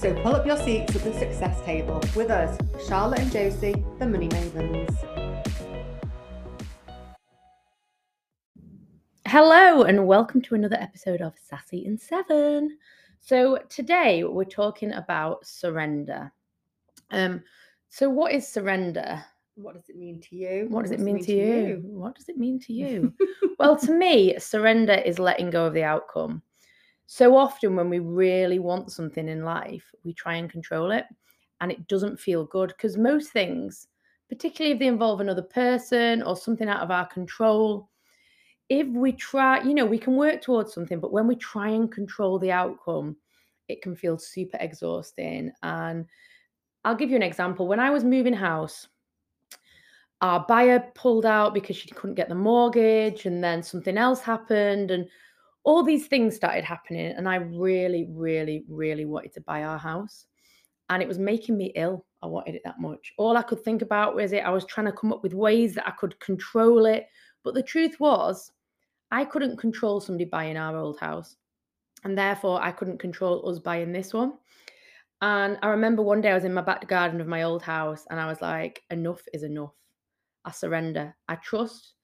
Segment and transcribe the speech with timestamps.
[0.00, 2.56] So pull up your seats at the success table with us,
[2.86, 4.96] Charlotte and Josie, the Money Mavens.
[9.26, 12.78] Hello, and welcome to another episode of Sassy in Seven.
[13.18, 16.32] So, today we're talking about surrender.
[17.10, 17.42] Um,
[17.88, 19.24] so, what is surrender?
[19.56, 20.66] What does it mean to you?
[20.68, 21.80] What does it mean, to, you?
[21.82, 23.12] What does it mean to you?
[23.58, 26.40] well, to me, surrender is letting go of the outcome.
[27.10, 31.06] So often, when we really want something in life, we try and control it,
[31.62, 33.88] and it doesn't feel good because most things,
[34.28, 37.88] particularly if they involve another person or something out of our control,
[38.68, 41.90] if we try, you know, we can work towards something, but when we try and
[41.90, 43.16] control the outcome,
[43.68, 45.50] it can feel super exhausting.
[45.62, 46.04] And
[46.84, 47.66] I'll give you an example.
[47.66, 48.86] When I was moving house,
[50.20, 54.90] our buyer pulled out because she couldn't get the mortgage, and then something else happened.
[54.90, 55.08] And
[55.64, 60.26] all these things started happening and i really really really wanted to buy our house
[60.90, 62.06] and it was making me ill.
[62.22, 63.12] I wanted it that much.
[63.18, 64.38] All i could think about was it.
[64.38, 67.06] I was trying to come up with ways that i could control it
[67.44, 68.50] but the truth was
[69.10, 71.36] i couldn't control somebody buying our old house
[72.04, 74.34] and therefore i couldn't control us buying this one.
[75.20, 78.04] And i remember one day i was in my back garden of my old house
[78.10, 79.74] and i was like enough is enough.
[80.44, 81.14] I surrender.
[81.28, 81.94] I trust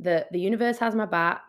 [0.00, 1.42] that the universe has my back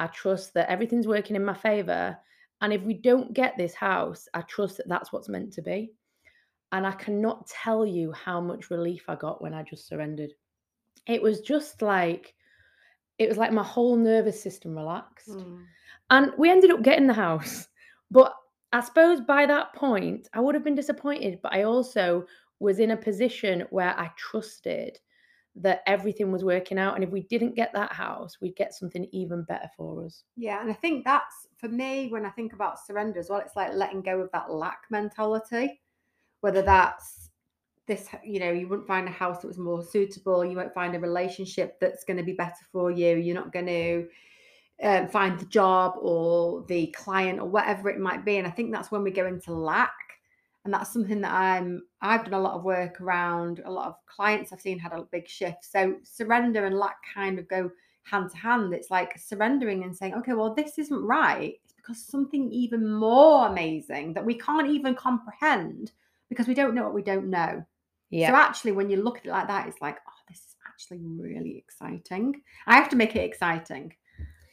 [0.00, 2.16] I trust that everything's working in my favor.
[2.62, 5.92] And if we don't get this house, I trust that that's what's meant to be.
[6.72, 10.30] And I cannot tell you how much relief I got when I just surrendered.
[11.06, 12.34] It was just like,
[13.18, 15.28] it was like my whole nervous system relaxed.
[15.28, 15.64] Mm.
[16.08, 17.68] And we ended up getting the house.
[18.10, 18.34] But
[18.72, 21.40] I suppose by that point, I would have been disappointed.
[21.42, 22.26] But I also
[22.58, 24.98] was in a position where I trusted
[25.56, 26.94] that everything was working out.
[26.94, 30.22] And if we didn't get that house, we'd get something even better for us.
[30.36, 30.60] Yeah.
[30.60, 33.72] And I think that's for me, when I think about surrender as well, it's like
[33.74, 35.80] letting go of that lack mentality,
[36.40, 37.30] whether that's
[37.86, 40.94] this, you know, you wouldn't find a house that was more suitable, you won't find
[40.94, 44.08] a relationship that's going to be better for you, you're not going to.
[44.82, 48.72] Um, find the job or the client or whatever it might be and i think
[48.72, 49.92] that's when we go into lack
[50.64, 53.62] and that's something that I'm I've done a lot of work around.
[53.64, 55.64] A lot of clients I've seen had a big shift.
[55.64, 57.70] So surrender and lack kind of go
[58.02, 58.74] hand to hand.
[58.74, 61.54] It's like surrendering and saying, okay, well, this isn't right.
[61.64, 65.92] It's because something even more amazing that we can't even comprehend
[66.28, 67.64] because we don't know what we don't know.
[68.10, 68.30] Yeah.
[68.30, 71.00] So actually, when you look at it like that, it's like, oh, this is actually
[71.02, 72.42] really exciting.
[72.66, 73.94] I have to make it exciting,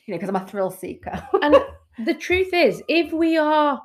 [0.05, 1.27] you know, because I'm a thrill seeker.
[1.41, 1.55] and
[2.05, 3.81] the truth is, if we are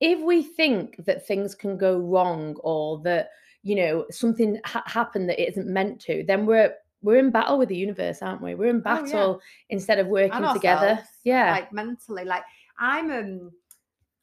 [0.00, 3.30] if we think that things can go wrong or that
[3.62, 7.58] you know something ha- happened that it isn't meant to then we're we're in battle
[7.58, 8.54] with the universe aren't we?
[8.54, 9.74] We're in battle oh, yeah.
[9.74, 10.98] instead of working together.
[11.24, 11.52] yeah.
[11.52, 12.42] like mentally like
[12.78, 13.50] i'm um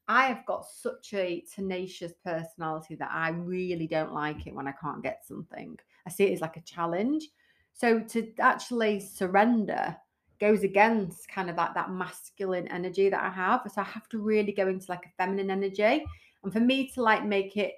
[0.08, 4.74] i have got such a tenacious personality that i really don't like it when i
[4.82, 5.78] can't get something.
[6.08, 7.28] I see it as like a challenge.
[7.74, 9.96] So to actually surrender
[10.40, 13.62] goes against kind of like that masculine energy that I have.
[13.74, 16.06] So I have to really go into like a feminine energy.
[16.44, 17.74] And for me to like make it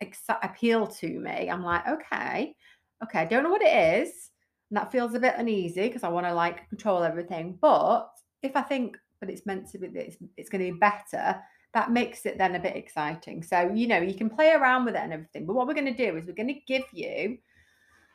[0.00, 2.54] ex- appeal to me, I'm like, okay,
[3.02, 4.30] okay, I don't know what it is.
[4.70, 7.58] And that feels a bit uneasy because I want to like control everything.
[7.60, 8.10] But
[8.42, 11.40] if I think, but it's meant to be, it's, it's going to be better,
[11.74, 13.42] that makes it then a bit exciting.
[13.42, 15.44] So, you know, you can play around with it and everything.
[15.44, 17.38] But what we're going to do is we're going to give you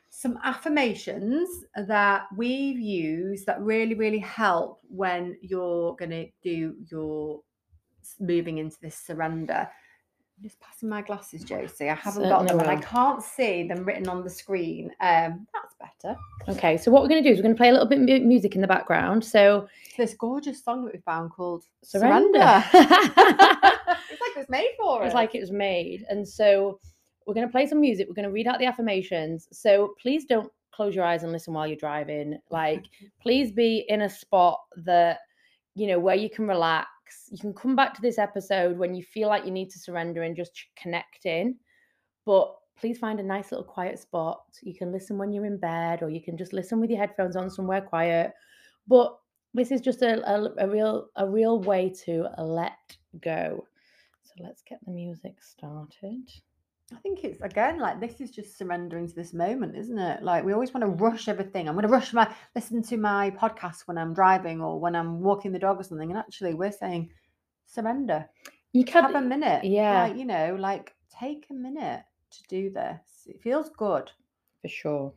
[0.10, 7.42] some affirmations that we've used that really, really help when you're going to do your
[8.20, 9.70] moving into this surrender.
[10.38, 11.90] I'm just passing my glasses, Josie.
[11.90, 14.90] I haven't Certainly got them and I can't see them written on the screen.
[15.02, 16.18] Um, that's better.
[16.48, 18.00] Okay, so what we're going to do is we're going to play a little bit
[18.00, 19.24] of music in the background.
[19.24, 19.68] So
[19.98, 22.40] this gorgeous song that we found called Surrender.
[22.40, 22.66] Surrender.
[22.74, 25.08] it's like it was made for it.
[25.08, 26.80] It's like it was made, and so
[27.30, 28.08] we're going to play some music.
[28.08, 29.48] We're going to read out the affirmations.
[29.52, 32.40] So please don't close your eyes and listen while you're driving.
[32.50, 32.86] Like,
[33.22, 35.20] please be in a spot that,
[35.76, 36.90] you know, where you can relax.
[37.30, 40.24] You can come back to this episode when you feel like you need to surrender
[40.24, 41.56] and just connect in.
[42.26, 44.42] But please find a nice little quiet spot.
[44.64, 47.36] You can listen when you're in bed or you can just listen with your headphones
[47.36, 48.34] on somewhere quiet.
[48.88, 49.16] But
[49.54, 53.68] this is just a, a, a real a real way to let go.
[54.24, 56.28] So let's get the music started.
[56.92, 60.24] I think it's again like this is just surrendering to this moment, isn't it?
[60.24, 61.68] Like we always want to rush everything.
[61.68, 65.22] I'm going to rush my listen to my podcast when I'm driving or when I'm
[65.22, 66.10] walking the dog or something.
[66.10, 67.10] And actually, we're saying
[67.66, 68.28] surrender.
[68.74, 69.64] You can Have a minute.
[69.64, 70.04] yeah.
[70.04, 73.28] Like, you know, like take a minute to do this.
[73.28, 74.10] It feels good.
[74.62, 75.14] for sure.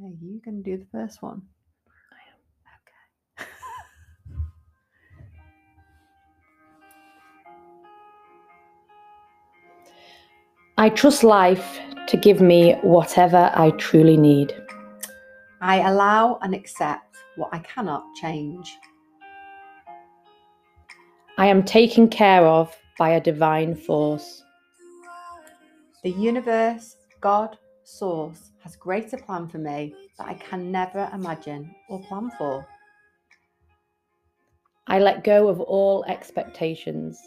[0.00, 1.42] Okay, you can do the first one.
[10.86, 14.54] I trust life to give me whatever I truly need.
[15.60, 18.78] I allow and accept what I cannot change.
[21.38, 24.44] I am taken care of by a divine force.
[26.04, 32.00] The universe, God, Source has greater plan for me that I can never imagine or
[32.04, 32.64] plan for.
[34.86, 37.18] I let go of all expectations.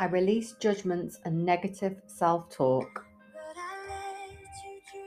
[0.00, 3.04] I release judgments and negative self talk.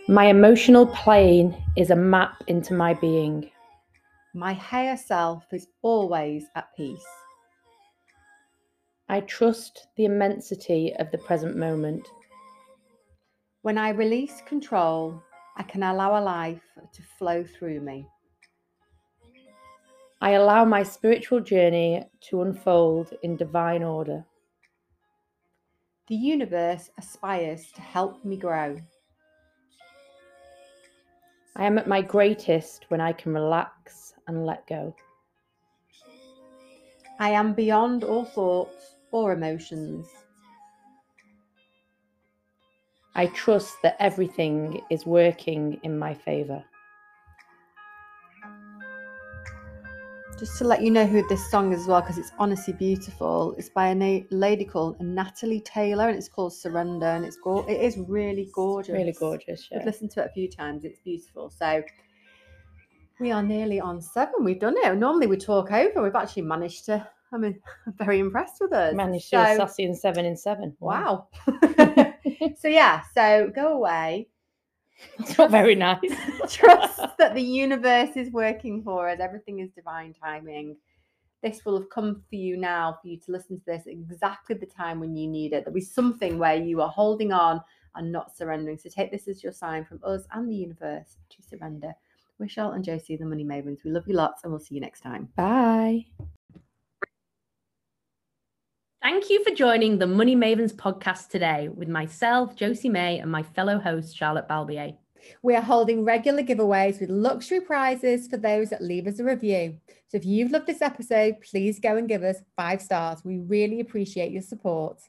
[0.10, 3.50] My emotional plane is a map into my being.
[4.34, 7.06] My higher self is always at peace.
[9.08, 12.08] I trust the immensity of the present moment.
[13.62, 15.22] When I release control,
[15.56, 16.64] I can allow a life
[16.94, 18.08] to flow through me.
[20.20, 24.26] I allow my spiritual journey to unfold in divine order.
[26.12, 28.76] The universe aspires to help me grow.
[31.56, 34.94] I am at my greatest when I can relax and let go.
[37.18, 40.06] I am beyond all thoughts or emotions.
[43.16, 46.62] I trust that everything is working in my favour.
[50.42, 53.54] Just to let you know who this song is as well, because it's honestly beautiful.
[53.60, 57.64] It's by a na- lady called Natalie Taylor, and it's called Surrender, and it's go-
[57.70, 58.92] it is really gorgeous.
[58.92, 59.68] Really gorgeous.
[59.72, 59.78] Yeah.
[59.78, 60.84] I've listened to it a few times.
[60.84, 61.52] It's beautiful.
[61.52, 61.84] So
[63.20, 64.44] we are nearly on seven.
[64.44, 64.96] We've done it.
[64.96, 66.02] Normally we talk over.
[66.02, 67.08] We've actually managed to.
[67.32, 68.96] I mean, I'm very impressed with us.
[68.96, 70.76] Managed to do a sassy and seven in seven.
[70.80, 71.28] Wow.
[72.58, 73.04] so yeah.
[73.14, 74.28] So go away.
[75.20, 76.00] That's not very nice.
[76.50, 79.20] Trust that the universe is working for us.
[79.20, 80.76] Everything is divine timing.
[81.44, 84.66] This will have come for you now for you to listen to this exactly the
[84.66, 85.64] time when you need it.
[85.64, 87.62] There'll be something where you are holding on
[87.94, 88.80] and not surrendering.
[88.80, 91.94] So take this as your sign from us and the universe to surrender.
[92.40, 93.84] We're Charlotte and Josie, the Money Mavens.
[93.86, 95.30] We love you lots and we'll see you next time.
[95.36, 96.06] Bye.
[99.04, 103.44] Thank you for joining the Money Mavens podcast today with myself, Josie May, and my
[103.44, 104.96] fellow host, Charlotte Balbier.
[105.44, 109.78] We are holding regular giveaways with luxury prizes for those that leave us a review.
[110.08, 113.24] So if you've loved this episode, please go and give us five stars.
[113.24, 115.00] We really appreciate your support.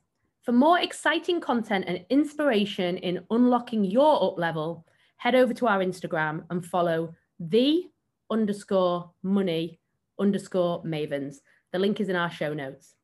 [0.42, 4.86] For more exciting content and inspiration in unlocking your up level,
[5.16, 7.84] head over to our Instagram and follow the
[8.30, 9.78] underscore money
[10.18, 11.36] underscore mavens.
[11.72, 12.94] The link is in our show notes.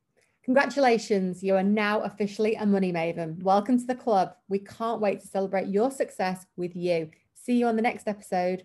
[0.48, 3.38] Congratulations, you are now officially a money maven.
[3.42, 4.32] Welcome to the club.
[4.48, 7.10] We can't wait to celebrate your success with you.
[7.34, 8.64] See you on the next episode.